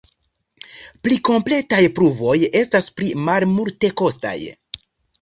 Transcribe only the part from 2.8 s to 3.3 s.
pli